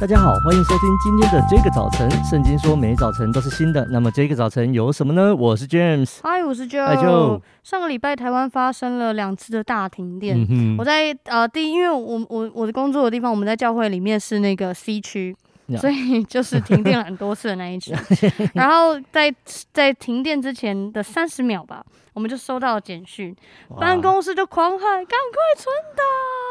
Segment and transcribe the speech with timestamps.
[0.00, 2.08] 大家好，欢迎收听今天的这个早晨。
[2.24, 5.34] 圣经说每早晨都是新的，那么这个早晨有什么呢？
[5.34, 6.86] 我是 James，嗨，我是 Joe。
[6.86, 7.40] 嗨，Joe。
[7.64, 10.46] 上个礼拜台湾发生了两次的大停电。
[10.48, 15.36] 嗯、我在呃第一，因为我我我的工作的地方，我们在教会里面是那个 C 区.
[15.76, 17.92] 所以就是停电了很多次的那一区。
[18.54, 19.34] 然后在
[19.72, 21.84] 在停电之前的三十秒吧，
[22.14, 23.34] 我们就收到了简讯，
[23.78, 26.06] 办公室就狂喊：“赶快存档，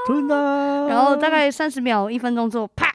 [0.05, 2.86] 存档！”然后大概三十秒、一分钟之后，啪！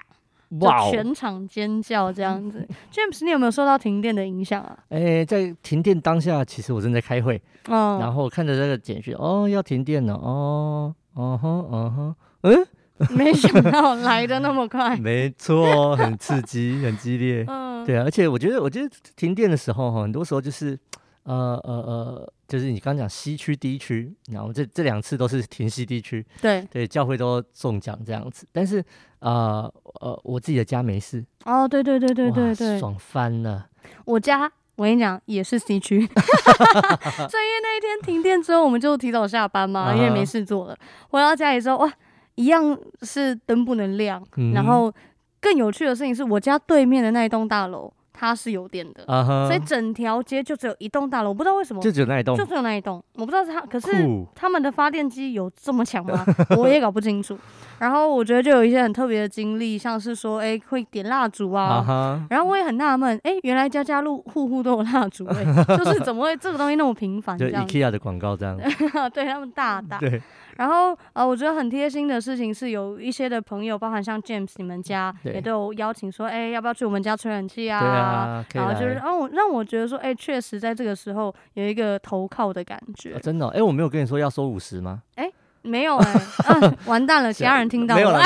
[0.61, 0.91] 哇！
[0.91, 2.66] 全场尖叫这样子。
[2.92, 4.77] James，你有没有受到停电的影响啊？
[4.91, 12.66] 哎、欸，在停电当下，其实我正在开会，嗯，然后看着这个简讯，哦，要停电了，哦，嗯哼，嗯哼，嗯，
[13.16, 20.78] 没想到来的那么快， 没错，很刺激，很激烈， 嗯，对啊，而且我觉得，我觉得停电的时候，哈，很多时候就是。
[21.25, 28.47] 呃呃呃，就是你刚刚讲西区、D 区，然后这这两次都是停西 D 区，对对，教会都中奖这样子。
[28.51, 28.85] 但是
[29.20, 31.25] 呃呃，我自己的家没事。
[31.45, 33.69] 哦，对对对对对对，爽翻了。
[34.05, 40.77] 我家我跟你讲也是 C 区， 所以因为那一天停电之后，我们就提早下班嘛，因为没事做了。
[41.11, 41.92] 回到家里之后，哇，
[42.34, 44.20] 一样是灯不能亮。
[44.36, 44.92] 嗯、然后
[45.41, 47.92] 更有趣的事情是我家对面的那一栋大楼。
[48.12, 49.46] 它是有电的，uh-huh.
[49.46, 53.88] 所以整条街就只有一栋大楼，我不知道为什么，就只有那一栋，就只有那一栋，我不知道它，可是
[54.34, 56.24] 他们的发电机有这么强吗？
[56.56, 57.38] 我也搞不清楚。
[57.78, 62.27] 然后我觉得就有一些很特别的经历，像是说，哎、欸，会点蜡烛啊，uh-huh.
[62.30, 65.44] 然后我也很纳闷，哎、欸，原来家家户户都有蜡烛，哎，
[65.77, 67.36] 就是怎么会这个东西那么频繁？
[67.36, 68.56] 就 IKEA 的广告这样，
[69.12, 69.98] 对他们大大。
[69.98, 70.22] 对。
[70.56, 77.81] 然后呃，我觉得很贴心的事情是有一些的朋友，包含像 James 你们家也都有邀请说，哎，要不要去我们家吹冷气啊？
[77.81, 83.14] 对啊，然后就是让我让我觉得说，哎，确实在这个时候有一个投靠的感觉。
[83.14, 83.48] 啊、真的、哦？
[83.55, 85.03] 哎，我没有跟你说要收五十吗？
[85.17, 85.30] 哎，
[85.62, 88.20] 没有 哎、啊，完蛋了， 其他人听到了。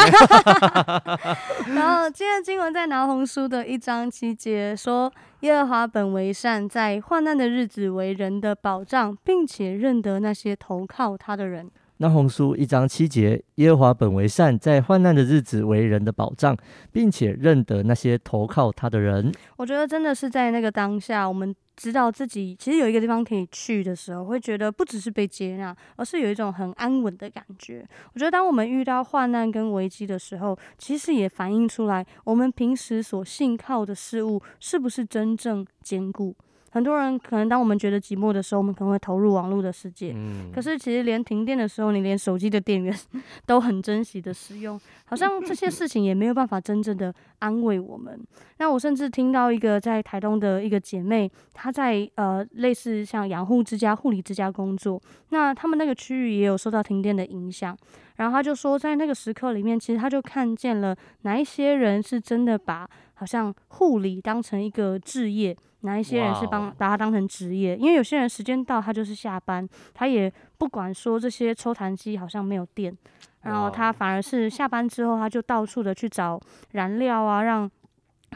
[1.74, 11.70] 然后今天的经文在拿红书的一章七节说，耶和华本为善，在患难的日子为人的保障，并且认得那些投靠他的人。
[11.98, 16.54] 那红书一章七节，耶和华本为善，在患难的日子为人的保障，
[16.92, 19.32] 并且认得那些投靠他的人。
[19.56, 27.86] 我觉得真的是在那个当下，我们知道自己其实有一个地方可以去的时候，会觉得不只是被接纳，而是有一种很安稳的感觉。
[28.12, 36.36] 我觉得当我们遇到患难跟危机的时候，其实也反映出来我们平时所信靠的事物是不是真正坚固。
[36.76, 40.12] 很多人可能当我们觉得寂寞的时候，我们可能会投入网络的世界。
[40.14, 40.52] 嗯。
[40.52, 42.94] 可是其实连停电的时候，你连手机的电源
[43.46, 48.22] 都很珍惜的使用，好像这些事情也没有办法真正的安慰我们。
[48.58, 55.00] 那我甚至听到一个在台东的一个姐妹，她在呃类似像养护之家、护理之家工作，
[55.30, 57.74] 那他们那个区域也有受到停电的影响。
[58.16, 65.56] 然后她就说，在那个时刻里面，其实她就看见了哪一些人是真的把好像护理当成一个职业。
[65.86, 67.74] 哪一些人是帮把它当成职业？
[67.76, 72.94] 因为有些人时间到，他就是下班，他也不管说这些抽痰机好像没有电，
[73.42, 76.38] 然后他反而是下班之后，他就到处的去找
[76.72, 77.70] 燃料啊，让。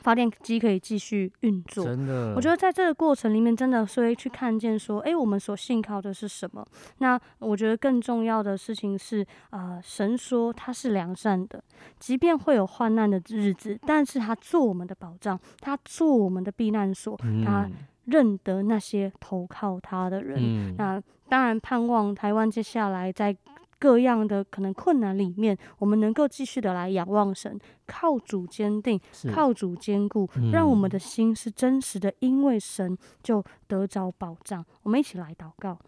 [0.03, 2.34] 发电机可以继续运作，真的。
[2.34, 6.65] 我觉得在这个过程里面，真的是会去看见说，哎，我们所信靠的是什么？
[6.99, 11.62] 那我觉得更重要的事情是，啊、呃，神说他是良善的，
[11.99, 17.69] 即便会有患难的日子，但是他做我们的保障，他做我们的避难所，他
[18.06, 20.39] 认得那些投靠他的人。
[20.41, 23.37] 嗯、那当然盼望台湾接下来在。
[23.81, 29.01] 各样的可能困难里面，我们能够继续的来仰望神，靠主坚定，
[29.33, 34.65] 靠主坚固，嗯，让我们的心是真实的，因为神就得着保障。
[34.83, 35.79] 我们一起来祷告。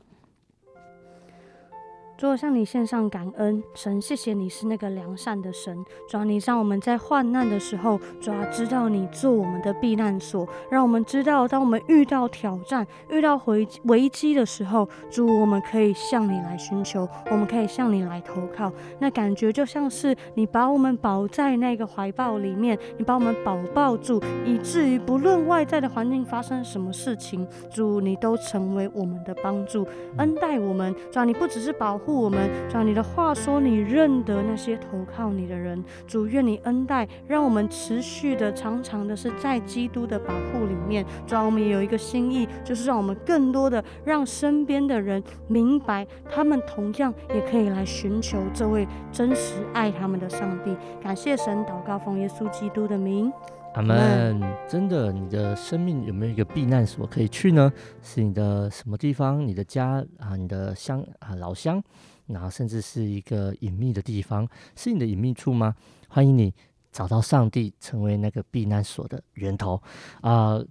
[2.23, 5.85] 主啊，向你献上感恩，神，谢谢你是那个良善的神。
[6.09, 18.73] 主啊，你让我们在患难的时候，主啊，知道你做我们的避难所，让我们知道，当我们遇到挑战、遇到危危机的时候，主，我们可以向你来寻求，我们可以向你来投靠。
[19.01, 29.85] 那感觉就像是你把我们保在那个怀抱里面，你把我们保抱住，以至于不论外在的环境发生什么事情，主，你都成为我们的帮助，
[30.19, 30.95] 恩待我们。
[31.11, 32.12] 主啊，你不只是保护。
[32.15, 41.05] 我们照你的话说，你认得那些投靠你的人，主愿你恩待，让我们持续的、常常的是在基督的保护里面。
[41.27, 50.77] 主要我们也有一个心意，就是让我们更多的让身边的人明白，他们同样也可以来寻求这位真实爱他们的上帝。
[51.03, 53.33] 感谢神，祷告奉耶稣基督的名。
[53.75, 54.41] 阿门。
[54.69, 57.73] 真的，你的生命有没有一个避难所可以去呢？
[58.03, 59.47] 是你的什么地方？
[59.47, 61.83] 你的家啊，你的乡啊，老乡，
[62.27, 65.75] 然后甚至是一个隐秘的地方，是你的隐秘处吗？
[66.09, 66.53] 欢迎你
[66.91, 69.81] 找到上帝，成为那个避难所的源头
[70.21, 70.55] 啊。
[70.55, 70.67] 呃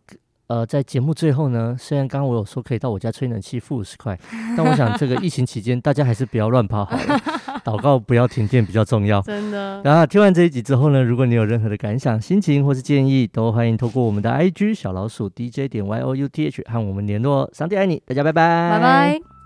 [0.47, 4.19] 呃，在节目最后呢，虽然刚刚我有说可以到我家吹冷气付五十块，
[4.57, 7.17] 但我想这个疫情期间大家还是不要乱跑好了，
[7.65, 9.21] 祷告不要停电比较重要。
[9.21, 9.81] 真的。
[9.83, 17.49] 然后听完这一集之后呢，如果你有任何的感想、心情或是建议，都欢迎透过我们的 IG 小老鼠 DJ 点 Y O U T H 和我们联络。
[17.53, 19.40] 上帝爱你，大家拜拜，拜拜。